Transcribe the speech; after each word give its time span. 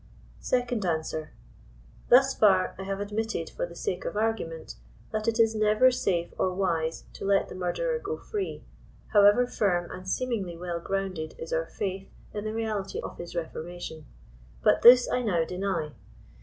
SECOND 0.39 0.81
ANSWBR. 0.83 1.29
Thus 2.09 2.33
far 2.33 2.73
I 2.79 2.83
have 2.85 2.99
admitted 2.99 3.51
for 3.51 3.67
the 3.67 3.75
sake 3.75 4.03
of 4.03 4.17
argument, 4.17 4.77
that 5.11 5.27
it 5.27 5.39
ia 5.39 5.45
never 5.55 5.91
safe 5.91 6.33
or 6.39 6.51
wise 6.55 7.03
to 7.13 7.23
let 7.23 7.49
the 7.49 7.53
murderer 7.53 7.99
go 7.99 8.17
free, 8.17 8.63
however 9.09 9.45
firm 9.45 9.91
and 9.91 10.09
seemingly 10.09 10.57
well 10.57 10.79
grounded 10.79 11.35
is 11.37 11.53
our 11.53 11.67
faith 11.67 12.09
in 12.33 12.45
the 12.45 12.53
reality 12.55 12.99
of 12.99 13.19
his 13.19 13.35
reformation. 13.35 14.07
But 14.63 14.81
this 14.81 15.07
I 15.07 15.21
now 15.21 15.45
deny. 15.45 15.91